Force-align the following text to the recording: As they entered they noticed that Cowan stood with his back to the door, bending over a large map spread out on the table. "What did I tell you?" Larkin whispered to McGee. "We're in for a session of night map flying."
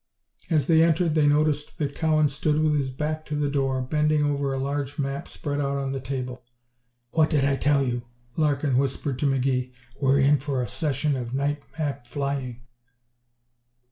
As 0.49 0.65
they 0.65 0.81
entered 0.81 1.13
they 1.13 1.27
noticed 1.27 1.77
that 1.77 1.93
Cowan 1.93 2.27
stood 2.27 2.59
with 2.59 2.73
his 2.75 2.89
back 2.89 3.23
to 3.27 3.35
the 3.35 3.51
door, 3.51 3.83
bending 3.83 4.23
over 4.25 4.51
a 4.51 4.57
large 4.57 4.97
map 4.97 5.27
spread 5.27 5.61
out 5.61 5.77
on 5.77 5.91
the 5.91 5.99
table. 5.99 6.43
"What 7.11 7.29
did 7.29 7.45
I 7.45 7.55
tell 7.55 7.83
you?" 7.85 8.01
Larkin 8.35 8.79
whispered 8.79 9.19
to 9.19 9.27
McGee. 9.27 9.73
"We're 10.01 10.17
in 10.17 10.39
for 10.39 10.63
a 10.63 10.67
session 10.67 11.15
of 11.15 11.35
night 11.35 11.61
map 11.77 12.07
flying." 12.07 12.61